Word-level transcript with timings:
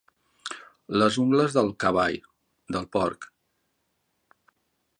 Les 1.01 1.19
ungles 1.23 1.57
del 1.57 1.69
cavall, 1.85 2.17
del 2.77 2.89
porc. 2.97 3.29